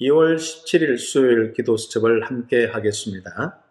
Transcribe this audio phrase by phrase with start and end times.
[0.00, 3.62] 2월 17일 수요일 기도 수첩을 함께 하겠습니다.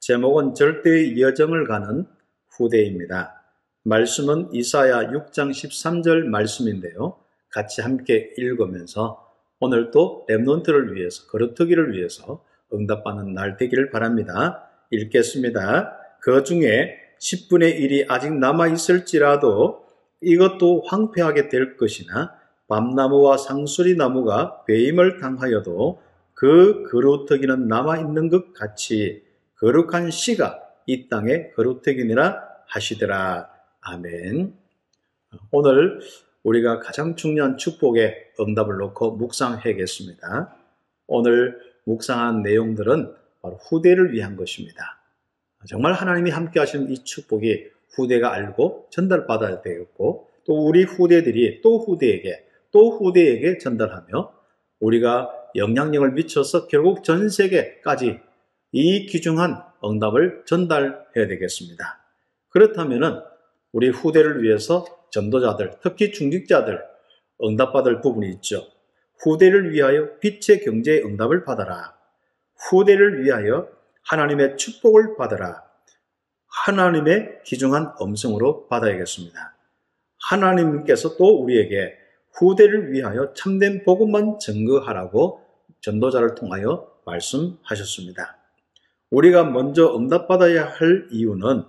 [0.00, 2.06] 제목은 절대의 여정을 가는
[2.48, 3.42] 후대입니다.
[3.82, 7.18] 말씀은 이사야 6장 13절 말씀인데요.
[7.50, 12.42] 같이 함께 읽으면서 오늘도 랩논트를 위해서, 거르트기를 위해서
[12.72, 14.70] 응답받는 날 되기를 바랍니다.
[14.90, 15.98] 읽겠습니다.
[16.20, 19.84] 그 중에 10분의 1이 아직 남아 있을지라도
[20.22, 22.32] 이것도 황폐하게 될 것이나
[22.68, 26.00] 밤나무와 상수리 나무가 배임을 당하여도
[26.34, 29.22] 그 거루터기는 남아있는 것 같이
[29.58, 33.50] 거룩한 씨가 이 땅에 거루터기니라 하시더라.
[33.80, 34.54] 아멘.
[35.50, 36.00] 오늘
[36.42, 40.56] 우리가 가장 중요한 축복의 응답을 놓고 묵상해야겠습니다.
[41.06, 45.00] 오늘 묵상한 내용들은 바로 후대를 위한 것입니다.
[45.66, 52.44] 정말 하나님이 함께 하시는 이 축복이 후대가 알고 전달받아야 되겠고 또 우리 후대들이 또 후대에게
[52.74, 54.34] 또 후대에게 전달하며
[54.80, 58.18] 우리가 영향력을 미쳐서 결국 전 세계까지
[58.72, 62.04] 이 귀중한 응답을 전달해야 되겠습니다.
[62.48, 63.24] 그렇다면
[63.72, 66.82] 우리 후대를 위해서 전도자들, 특히 중직자들
[67.42, 68.66] 응답받을 부분이 있죠.
[69.20, 71.94] 후대를 위하여 빛의 경제의 응답을 받아라.
[72.56, 73.68] 후대를 위하여
[74.02, 75.62] 하나님의 축복을 받아라.
[76.66, 79.56] 하나님의 귀중한 음성으로 받아야겠습니다.
[80.28, 82.03] 하나님께서 또 우리에게
[82.34, 85.40] 후대를 위하여 참된 복음만 증거하라고
[85.80, 88.38] 전도자를 통하여 말씀하셨습니다.
[89.10, 91.62] 우리가 먼저 응답받아야 할 이유는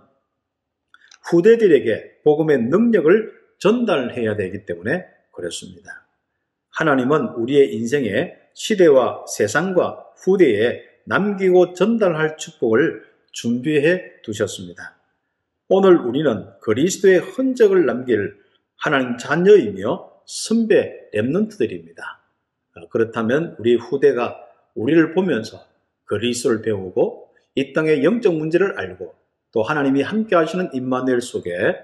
[1.30, 6.08] 후대들에게 복음의 능력을 전달해야 되기 때문에 그렇습니다.
[6.72, 14.98] 하나님은 우리의 인생에 시대와 세상과 후대에 남기고 전달할 축복을 준비해 두셨습니다.
[15.68, 18.38] 오늘 우리는 그리스도의 흔적을 남길
[18.78, 22.00] 하나님 자녀이며 선배 랩런트들입니다.
[22.76, 24.40] 어, 그렇다면 우리 후대가
[24.74, 25.64] 우리를 보면서
[26.06, 29.14] 그리스도를 배우고 이 땅의 영적 문제를 알고
[29.52, 31.76] 또 하나님이 함께 하시는 임마누엘 속에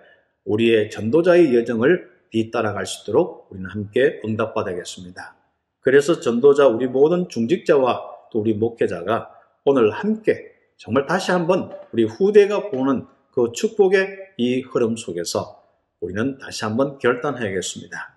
[0.44, 5.36] 우리의 전도자의 여정을 뒤따라갈 수 있도록 우리는 함께 응답받아야겠습니다.
[5.80, 9.32] 그래서 전도자 우리 모든 중직자와 또 우리 목회자가
[9.66, 15.64] 오늘 함께 정말 다시 한번 우리 후대가 보는 그 축복의 이 흐름 속에서
[16.00, 18.11] 우리는 다시 한번 결단해야겠습니다.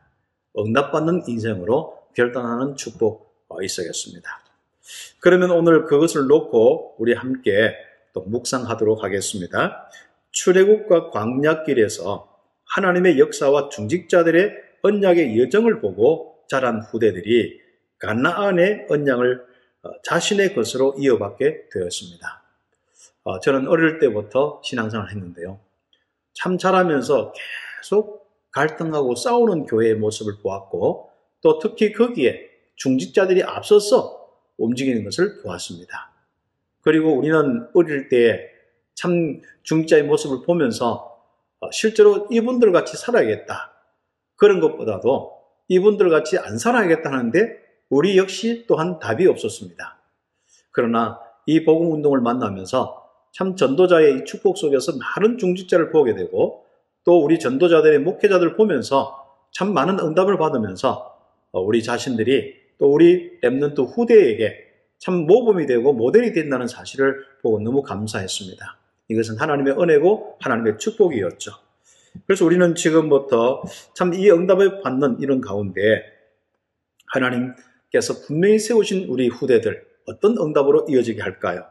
[0.59, 4.41] 응답받는 인생으로 결단하는 축복 어, 있어야겠습니다.
[5.21, 7.75] 그러면 오늘 그것을 놓고 우리 함께
[8.13, 9.91] 또 묵상하도록 하겠습니다.
[10.31, 12.33] 출애굽과 광야길에서
[12.67, 17.61] 하나님의 역사와 중직자들의 언약의 여정을 보고 자란 후대들이
[17.99, 19.45] 가나안의 언약을
[19.83, 22.43] 어, 자신의 것으로 이어받게 되었습니다.
[23.25, 25.59] 어, 저는 어릴 때부터 신앙생활을 했는데요.
[26.35, 27.33] 참 자라면서
[27.81, 28.24] 계속
[28.55, 31.11] 갈등하고 싸우는 교회의 모습을 보았고
[31.43, 32.41] 또 특히 거기에
[32.77, 36.13] 중직자들이 앞서서 움직이는 것을 보았습니다.
[36.81, 38.55] 그리고 우리는 어릴 때
[38.95, 41.21] 참 중직자의 모습을 보면서
[41.61, 43.73] 어, 실제로 이분들 같이 살아야겠다.
[44.37, 45.33] 그런 것보다도
[45.69, 47.59] 이분들 같이 안 살아야겠다 하는데
[47.91, 49.99] 우리 역시 또한 답이 없었습니다.
[50.71, 56.64] 그러나 이 복음 운동을 만나면서 참 전도자의 축복 속에서 많은 중직자를 보게 되고
[57.05, 61.17] 또 우리 전도자들의 목회자들 보면서 참 많은 응답을 받으면서
[61.53, 64.65] 어, 우리 자신들이 또 우리 랩런트 후대에게
[64.99, 68.79] 참 모범이 되고 모델이 된다는 사실을 보고 너무 감사했습니다.
[69.09, 71.53] 이것은 하나님의 은혜고 하나님의 축복이었죠.
[72.27, 73.63] 그래서 우리는 지금부터
[73.95, 76.03] 참 이 응답을 받는 이런 가운데
[77.13, 81.67] 하나님께서 분명히 세우신 우리 후대들 어떤 응답으로 이어지게 할까요?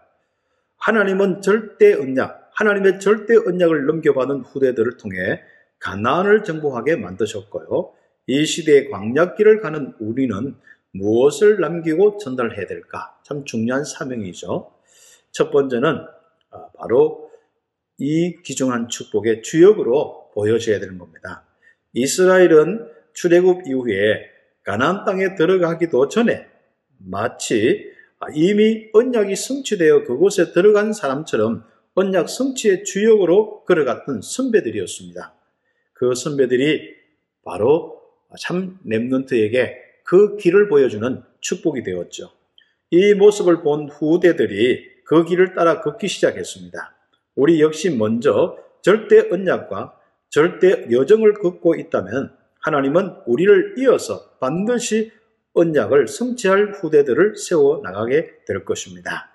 [0.78, 5.42] 하나님은 절대 언약, 하나님의 절대 언약을 넘겨받은 후대들을 통해
[5.80, 7.94] 가나안을 정복하게 만드셨고요.
[8.28, 10.56] 이 시대의 광약길을 가는 우리는
[10.94, 13.18] 무엇을 남기고 전달해야 될까?
[13.24, 14.72] 참 중요한 사명이죠.
[15.32, 16.06] 첫 번째는
[16.52, 17.32] 아, 바로
[17.98, 21.46] 이 귀중한 축복의 주역으로 보여져야 되는 겁니다.
[21.94, 24.26] 이스라엘은 출애굽 이후에
[24.64, 26.48] 가나안 땅에 들어가기도 전에
[27.00, 27.92] 마치
[28.34, 35.34] 이미 언약이 성취되어 그곳에 들어간 사람처럼 언약 성취의 주역으로 걸어갔던 선배들이었습니다.
[35.94, 36.96] 그 선배들이
[37.44, 38.02] 바로
[38.40, 42.32] 참 랩런트에게 그 길을 보여주는 축복이 되었죠.
[42.90, 46.96] 이 모습을 본 후대들이 그 길을 따라 걷기 시작했습니다.
[47.36, 49.98] 우리 역시 먼저 절대 언약과
[50.30, 55.12] 절대 여정을 걷고 있다면 하나님은 우리를 이어서 반드시
[55.54, 59.30] 언약을 성취할 후대들을 세워 나가게 될 것입니다.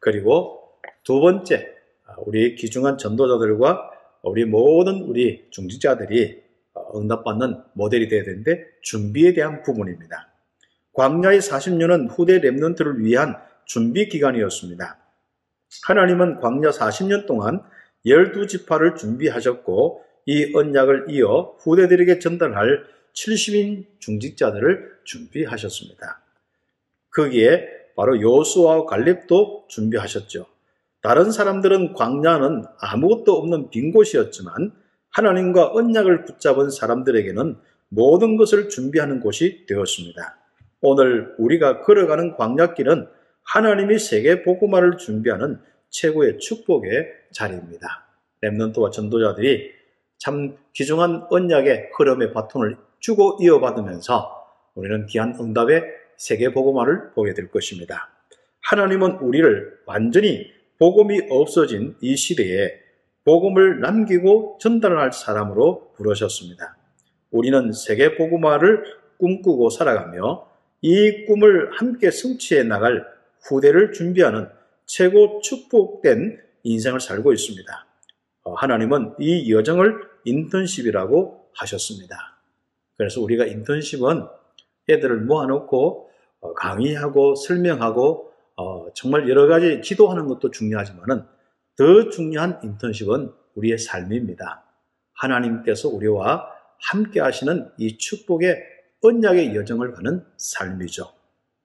[0.00, 0.72] 그리고
[1.04, 1.75] 두 번째,
[2.18, 3.90] 우리 귀중한 전도자들과
[4.22, 6.42] 우리 모든 우리 중직자들이
[6.94, 10.28] 응답받는 모델이 되어야 되는데 준비에 대한 부분입니다.
[10.92, 14.98] 광야의 40년은 후대 랩런트를 위한 준비 기간이었습니다.
[15.86, 17.62] 하나님은 광야 40년 동안
[18.06, 26.22] 12지파를 준비하셨고 이 언약을 이어 후대들에게 전달할 70인 중직자들을 준비하셨습니다.
[27.14, 30.55] 거기에 바로 요수와 갈렙도 준비하셨죠.
[31.06, 34.72] 다른 사람들은 광야는 아무것도 없는 빈 곳이었지만
[35.12, 37.58] 하나님과 언약을 붙잡은 사람들에게는
[37.90, 40.36] 모든 것을 준비하는 곳이 되었습니다.
[40.80, 43.06] 오늘 우리가 걸어가는 광야길은
[43.44, 45.60] 하나님이 세계 복음화를 준비하는
[45.90, 48.08] 최고의 축복의 자리입니다.
[48.40, 49.70] 렘넌트와 전도자들이
[50.18, 54.44] 참 귀중한 언약의 흐름의 바톤을 주고 이어받으면서
[54.74, 55.84] 우리는 귀한 응답의
[56.16, 58.10] 세계 복음화를 보게 될 것입니다.
[58.62, 62.78] 하나님은 우리를 완전히 복음이 없어진 이 시대에
[63.24, 66.76] 복음을 남기고 전달할 사람으로 부르셨습니다.
[67.30, 68.84] 우리는 세계 복음화를
[69.18, 70.48] 꿈꾸고 살아가며
[70.82, 73.04] 이 꿈을 함께 성취해 나갈
[73.42, 74.48] 후대를 준비하는
[74.84, 77.86] 최고 축복된 인생을 살고 있습니다.
[78.44, 82.38] 어, 하나님은 이 여정을 인턴십이라고 하셨습니다.
[82.96, 84.26] 그래서 우리가 인턴십은
[84.88, 91.24] 애들을 모아놓고 어, 강의하고 설명하고 어, 정말 여러 가지 기도하는 것도 중요하지만은
[91.76, 94.64] 더 중요한 인턴십은 우리의 삶입니다.
[95.12, 96.46] 하나님께서 우리와
[96.78, 98.56] 함께 하시는 이 축복의
[99.02, 101.12] 언약의 여정을 가는 삶이죠.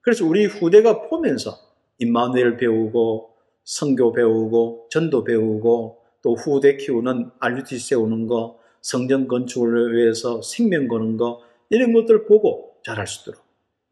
[0.00, 1.56] 그래서 우리 후대가 보면서
[1.98, 3.30] 임마누엘 배우고
[3.64, 11.16] 성교 배우고 전도 배우고 또 후대 키우는 RUT 세우는 거 성전 건축을 위해서 생명 거는
[11.16, 13.44] 거 이런 것들 보고 잘할 수 있도록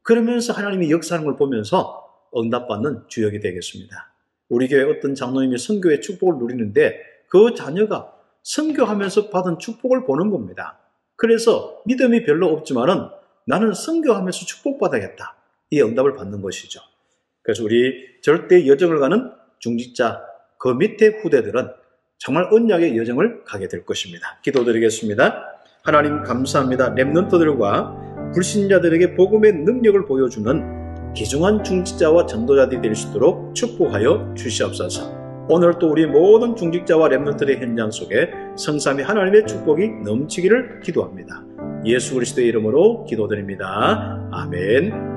[0.02, 4.12] 그러면서 하나님이 역사하는 걸 보면서 응답받는 주역이 되겠습니다.
[4.48, 8.12] 우리 교회 어떤 장로님이 성교의 축복을 누리는데 그 자녀가
[8.42, 10.78] 성교하면서 받은 축복을 보는 겁니다.
[11.16, 13.08] 그래서 믿음이 별로 없지만은
[13.46, 15.36] 나는 성교하면서 축복받아야겠다.
[15.70, 16.80] 이 응답을 받는 것이죠.
[17.42, 20.24] 그래서 우리 절대 여정을 가는 중직자
[20.58, 21.68] 그 밑에 후대들은
[22.18, 24.40] 정말 언약의 여정을 가게 될 것입니다.
[24.42, 25.46] 기도드리겠습니다.
[25.82, 26.94] 하나님 감사합니다.
[26.94, 30.79] 랩런터들과 불신자들에게 복음의 능력을 보여주는
[31.14, 35.20] 기중한 중직자와 전도자들이 될 수 있도록 축복하여 주시옵소서.
[35.48, 41.42] 오늘 또 우리 모든 중직자와 랩런트의 현장 속에 성삼이 하나님의 축복이 넘치기를 기도합니다.
[41.84, 44.28] 예수 그리스도의 이름으로 기도드립니다.
[44.30, 45.09] 아멘.